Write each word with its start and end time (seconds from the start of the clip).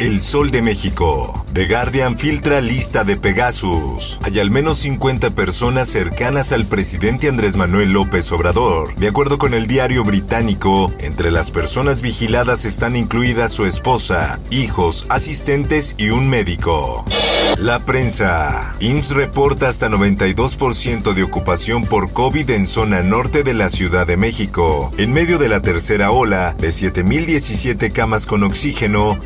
El 0.00 0.20
Sol 0.20 0.50
de 0.50 0.60
México. 0.60 1.44
The 1.54 1.66
Guardian 1.66 2.18
filtra 2.18 2.60
lista 2.60 3.02
de 3.02 3.16
Pegasus. 3.16 4.18
Hay 4.22 4.38
al 4.40 4.50
menos 4.50 4.78
50 4.80 5.30
personas 5.30 5.88
cercanas 5.88 6.52
al 6.52 6.66
presidente 6.66 7.28
Andrés 7.28 7.56
Manuel 7.56 7.92
López 7.92 8.30
Obrador. 8.30 8.94
De 8.96 9.08
acuerdo 9.08 9.38
con 9.38 9.54
el 9.54 9.66
diario 9.66 10.04
británico, 10.04 10.92
entre 10.98 11.30
las 11.30 11.50
personas 11.50 12.02
vigiladas 12.02 12.66
están 12.66 12.94
incluidas 12.94 13.52
su 13.52 13.64
esposa, 13.64 14.38
hijos, 14.50 15.06
asistentes 15.08 15.94
y 15.96 16.10
un 16.10 16.28
médico. 16.28 17.04
La 17.58 17.78
prensa. 17.78 18.72
IMSS 18.80 19.14
reporta 19.14 19.68
hasta 19.68 19.88
92% 19.88 21.14
de 21.14 21.22
ocupación 21.22 21.84
por 21.84 22.12
COVID 22.12 22.50
en 22.50 22.66
zona 22.66 23.02
norte 23.02 23.44
de 23.44 23.54
la 23.54 23.70
Ciudad 23.70 24.06
de 24.06 24.18
México. 24.18 24.92
En 24.98 25.14
medio 25.14 25.38
de 25.38 25.48
la 25.48 25.62
tercera 25.62 26.10
ola, 26.10 26.54
de 26.58 26.68
7.017 26.68 27.92
camas 27.92 28.26
con 28.26 28.42
oxígeno, 28.42 29.18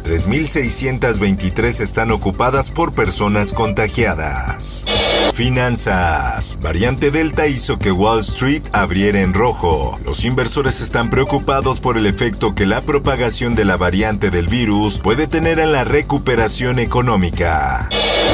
3.623 0.51 1.81
están 1.81 2.11
ocupadas 2.11 2.71
por 2.71 2.93
personas 2.93 3.53
contagiadas. 3.53 4.85
Finanzas. 5.33 6.59
Variante 6.61 7.13
Delta 7.13 7.47
hizo 7.47 7.79
que 7.79 7.93
Wall 7.93 8.21
Street 8.21 8.63
abriera 8.73 9.21
en 9.21 9.33
rojo. 9.33 9.99
Los 10.05 10.25
inversores 10.25 10.81
están 10.81 11.09
preocupados 11.09 11.79
por 11.79 11.97
el 11.97 12.07
efecto 12.07 12.55
que 12.55 12.67
la 12.67 12.81
propagación 12.81 13.55
de 13.55 13.65
la 13.65 13.77
variante 13.77 14.31
del 14.31 14.49
virus 14.49 14.99
puede 14.99 15.29
tener 15.29 15.61
en 15.61 15.71
la 15.73 15.85
recuperación 15.85 16.81
económica. 16.81 17.89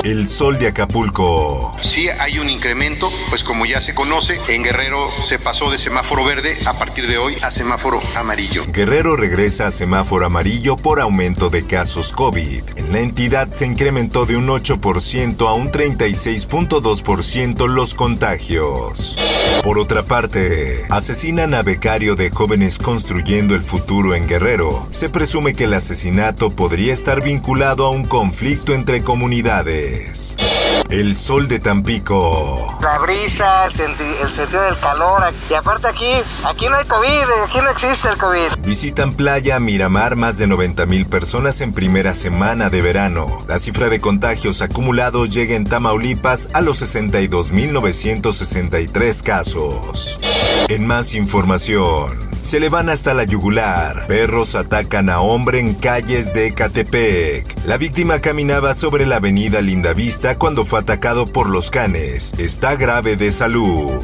El 0.04 0.28
sol 0.28 0.58
de 0.58 0.68
Acapulco. 0.68 1.76
Sí 1.82 2.08
hay 2.08 2.38
un 2.38 2.48
incremento, 2.48 3.10
pues 3.28 3.42
como 3.42 3.66
ya 3.66 3.80
se 3.80 3.94
conoce, 3.94 4.40
en 4.48 4.62
Guerrero 4.62 5.10
se 5.22 5.38
pasó 5.38 5.70
de 5.70 5.78
semáforo 5.78 6.24
verde 6.24 6.56
a 6.64 6.78
partir 6.78 7.08
de 7.08 7.18
hoy 7.18 7.36
a 7.42 7.50
semáforo 7.50 8.00
amarillo. 8.14 8.64
Guerrero 8.68 9.16
regresa 9.16 9.66
a 9.66 9.70
semáforo 9.70 10.26
amarillo 10.26 10.76
por 10.76 11.00
aumento 11.00 11.50
de 11.50 11.66
casos 11.66 12.12
COVID. 12.12 12.62
En 12.76 12.92
la 12.92 13.00
entidad 13.00 13.50
se 13.52 13.66
incrementó 13.66 14.26
de 14.26 14.36
un 14.36 14.46
8% 14.46 15.48
a 15.48 15.54
un 15.54 15.72
36.2% 15.72 17.66
los 17.68 17.94
contagios. 17.94 19.25
Por 19.62 19.78
otra 19.78 20.02
parte, 20.04 20.86
asesinan 20.90 21.54
a 21.54 21.62
becario 21.62 22.14
de 22.14 22.30
jóvenes 22.30 22.78
construyendo 22.78 23.54
el 23.54 23.62
futuro 23.62 24.14
en 24.14 24.26
Guerrero. 24.26 24.86
Se 24.90 25.08
presume 25.08 25.54
que 25.54 25.64
el 25.64 25.74
asesinato 25.74 26.50
podría 26.50 26.92
estar 26.92 27.22
vinculado 27.22 27.86
a 27.86 27.90
un 27.90 28.04
conflicto 28.04 28.74
entre 28.74 29.02
comunidades. 29.02 30.36
El 30.90 31.16
sol 31.16 31.48
de 31.48 31.58
Tampico. 31.58 32.78
La 32.80 32.98
brisa, 32.98 33.64
el, 33.66 33.80
el 33.80 34.32
sentido 34.34 34.62
del 34.62 34.78
calor. 34.78 35.20
Y 35.50 35.54
aparte 35.54 35.88
aquí, 35.88 36.12
aquí 36.44 36.68
no 36.68 36.76
hay 36.76 36.84
COVID, 36.84 37.24
aquí 37.44 37.58
no 37.60 37.70
existe 37.70 38.08
el 38.08 38.16
COVID. 38.16 38.64
Visitan 38.64 39.12
playa 39.12 39.58
Miramar 39.58 40.14
más 40.16 40.38
de 40.38 40.46
90 40.46 40.86
mil 40.86 41.06
personas 41.06 41.60
en 41.60 41.74
primera 41.74 42.14
semana 42.14 42.70
de 42.70 42.82
verano. 42.82 43.26
La 43.48 43.58
cifra 43.58 43.88
de 43.88 44.00
contagios 44.00 44.62
acumulados 44.62 45.30
llega 45.30 45.56
en 45.56 45.64
Tamaulipas 45.64 46.50
a 46.54 46.60
los 46.60 46.80
62.963 46.82 49.22
casos. 49.22 50.20
En 50.68 50.86
más 50.86 51.14
información. 51.14 52.35
Se 52.46 52.60
le 52.60 52.68
van 52.68 52.88
hasta 52.88 53.12
la 53.12 53.24
yugular. 53.24 54.06
Perros 54.06 54.54
atacan 54.54 55.10
a 55.10 55.18
hombre 55.18 55.58
en 55.58 55.74
calles 55.74 56.32
de 56.32 56.46
Ecatepec. 56.46 57.66
La 57.66 57.76
víctima 57.76 58.20
caminaba 58.20 58.72
sobre 58.74 59.04
la 59.04 59.16
avenida 59.16 59.60
Lindavista 59.60 60.38
cuando 60.38 60.64
fue 60.64 60.78
atacado 60.78 61.26
por 61.26 61.48
los 61.48 61.72
canes. 61.72 62.34
Está 62.38 62.76
grave 62.76 63.16
de 63.16 63.32
salud. 63.32 64.00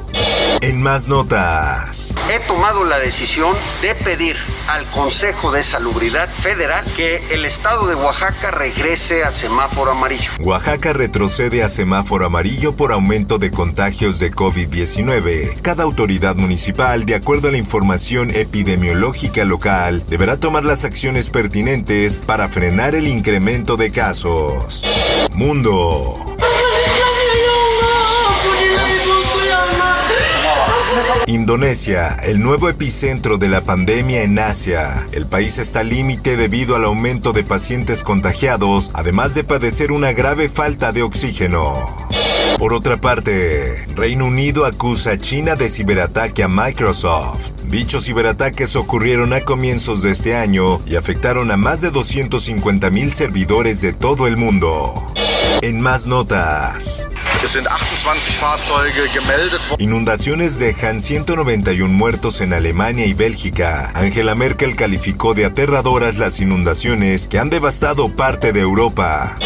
En 0.60 0.82
más 0.82 1.06
notas. 1.06 2.12
He 2.34 2.40
tomado 2.40 2.84
la 2.84 2.98
decisión 2.98 3.56
de 3.80 3.94
pedir 3.94 4.36
al 4.72 4.86
Consejo 4.90 5.52
de 5.52 5.62
Salubridad 5.62 6.32
Federal 6.32 6.86
que 6.96 7.16
el 7.30 7.44
estado 7.44 7.86
de 7.86 7.94
Oaxaca 7.94 8.50
regrese 8.50 9.22
a 9.22 9.30
semáforo 9.30 9.90
amarillo. 9.90 10.30
Oaxaca 10.40 10.94
retrocede 10.94 11.62
a 11.62 11.68
semáforo 11.68 12.24
amarillo 12.24 12.74
por 12.74 12.90
aumento 12.92 13.38
de 13.38 13.50
contagios 13.50 14.18
de 14.18 14.32
COVID-19. 14.32 15.60
Cada 15.60 15.82
autoridad 15.82 16.36
municipal, 16.36 17.04
de 17.04 17.16
acuerdo 17.16 17.48
a 17.48 17.52
la 17.52 17.58
información 17.58 18.30
epidemiológica 18.30 19.44
local, 19.44 20.02
deberá 20.08 20.38
tomar 20.38 20.64
las 20.64 20.84
acciones 20.84 21.28
pertinentes 21.28 22.18
para 22.18 22.48
frenar 22.48 22.94
el 22.94 23.08
incremento 23.08 23.76
de 23.76 23.92
casos. 23.92 25.28
Mundo. 25.34 26.31
Indonesia, 31.32 32.16
el 32.22 32.42
nuevo 32.42 32.68
epicentro 32.68 33.38
de 33.38 33.48
la 33.48 33.62
pandemia 33.62 34.22
en 34.22 34.38
Asia. 34.38 35.06
El 35.12 35.26
país 35.26 35.58
está 35.58 35.80
al 35.80 35.88
límite 35.88 36.36
debido 36.36 36.76
al 36.76 36.84
aumento 36.84 37.32
de 37.32 37.42
pacientes 37.42 38.02
contagiados, 38.02 38.90
además 38.92 39.34
de 39.34 39.42
padecer 39.42 39.92
una 39.92 40.12
grave 40.12 40.50
falta 40.50 40.92
de 40.92 41.02
oxígeno. 41.02 41.84
Por 42.58 42.74
otra 42.74 43.00
parte, 43.00 43.76
Reino 43.96 44.26
Unido 44.26 44.66
acusa 44.66 45.12
a 45.12 45.18
China 45.18 45.56
de 45.56 45.70
ciberataque 45.70 46.42
a 46.42 46.48
Microsoft. 46.48 47.62
Dichos 47.70 48.04
ciberataques 48.04 48.76
ocurrieron 48.76 49.32
a 49.32 49.40
comienzos 49.40 50.02
de 50.02 50.12
este 50.12 50.36
año 50.36 50.80
y 50.84 50.96
afectaron 50.96 51.50
a 51.50 51.56
más 51.56 51.80
de 51.80 51.90
250 51.90 52.90
mil 52.90 53.14
servidores 53.14 53.80
de 53.80 53.94
todo 53.94 54.26
el 54.26 54.36
mundo. 54.36 55.06
En 55.62 55.80
más 55.80 56.06
notas. 56.06 56.91
Es 57.42 57.54
sind 57.54 57.66
28 57.66 58.38
Fahrzeuge 58.38 59.08
gemeldet 59.08 59.60
worden. 59.68 59.80
Inundaciones 59.80 60.60
dejan 60.60 61.02
191 61.02 61.92
muertos 61.92 62.40
en 62.40 62.52
Alemania 62.52 63.04
y 63.04 63.14
Bélgica. 63.14 63.90
Angela 63.94 64.36
Merkel 64.36 64.76
calificó 64.76 65.34
de 65.34 65.44
aterradoras 65.44 66.18
las 66.18 66.38
inundaciones 66.38 67.26
que 67.26 67.40
han 67.40 67.50
devastado 67.50 68.14
parte 68.14 68.52
de 68.52 68.60
Europa. 68.60 69.36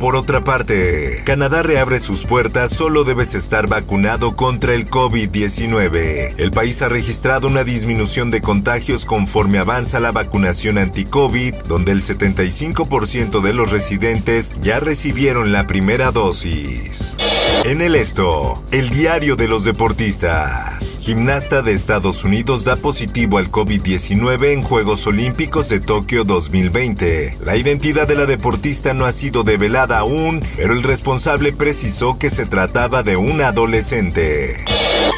Por 0.00 0.16
otra 0.16 0.44
parte, 0.44 1.22
Canadá 1.24 1.62
reabre 1.62 1.98
sus 1.98 2.26
puertas, 2.26 2.70
solo 2.72 3.04
debes 3.04 3.32
estar 3.32 3.66
vacunado 3.66 4.36
contra 4.36 4.74
el 4.74 4.90
COVID-19. 4.90 6.34
El 6.36 6.50
país 6.50 6.82
ha 6.82 6.90
registrado 6.90 7.48
una 7.48 7.64
disminución 7.64 8.30
de 8.30 8.42
contagios 8.42 9.06
conforme 9.06 9.58
avanza 9.58 9.98
la 9.98 10.12
vacunación 10.12 10.76
anti-COVID, 10.76 11.54
donde 11.68 11.92
el 11.92 12.02
75% 12.02 13.40
de 13.40 13.54
los 13.54 13.70
residentes 13.70 14.54
ya 14.60 14.78
recibieron 14.80 15.52
la 15.52 15.66
primera 15.66 16.12
dosis. 16.12 17.16
En 17.64 17.80
el 17.82 17.94
esto, 17.96 18.62
el 18.70 18.90
diario 18.90 19.36
de 19.36 19.48
los 19.48 19.64
deportistas. 19.64 21.00
Gimnasta 21.00 21.62
de 21.62 21.72
Estados 21.72 22.24
Unidos 22.24 22.64
da 22.64 22.76
positivo 22.76 23.38
al 23.38 23.46
COVID-19 23.48 24.52
en 24.52 24.62
Juegos 24.62 25.06
Olímpicos 25.06 25.68
de 25.68 25.80
Tokio 25.80 26.24
2020. 26.24 27.36
La 27.44 27.56
identidad 27.56 28.08
de 28.08 28.16
la 28.16 28.26
deportista 28.26 28.94
no 28.94 29.04
ha 29.04 29.12
sido 29.12 29.44
develada 29.44 29.98
aún, 29.98 30.44
pero 30.56 30.74
el 30.74 30.82
responsable 30.82 31.52
precisó 31.52 32.18
que 32.18 32.30
se 32.30 32.46
trataba 32.46 33.02
de 33.02 33.16
un 33.16 33.40
adolescente. 33.40 34.64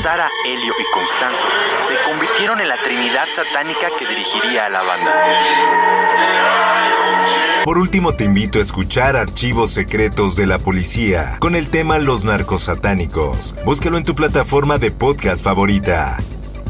Sara, 0.02 0.28
Helio 0.44 0.74
y 0.78 0.84
Constanzo 0.92 1.44
se 1.80 1.94
convirtieron 2.08 2.60
en 2.60 2.68
la 2.68 2.82
trinidad 2.82 3.26
satánica 3.34 3.88
que 3.98 4.06
dirigiría 4.06 4.66
a 4.66 4.68
la 4.70 4.82
banda. 4.82 5.14
Por 7.68 7.76
último, 7.76 8.14
te 8.14 8.24
invito 8.24 8.60
a 8.60 8.62
escuchar 8.62 9.14
Archivos 9.14 9.72
Secretos 9.72 10.36
de 10.36 10.46
la 10.46 10.58
Policía 10.58 11.36
con 11.38 11.54
el 11.54 11.68
tema 11.68 11.98
Los 11.98 12.24
Narcos 12.24 12.62
Satánicos. 12.62 13.54
Búscalo 13.66 13.98
en 13.98 14.04
tu 14.04 14.14
plataforma 14.14 14.78
de 14.78 14.90
podcast 14.90 15.44
favorita. 15.44 16.16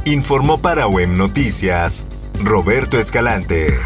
Informó 0.06 0.60
para 0.60 0.88
Web 0.88 1.10
Noticias 1.10 2.04
Roberto 2.42 2.98
Escalante. 2.98 3.78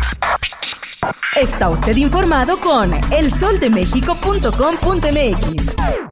Está 1.37 1.69
usted 1.69 1.99
informado 1.99 2.57
con 2.57 2.91
elsoldemexico.com.mx. 3.13 6.12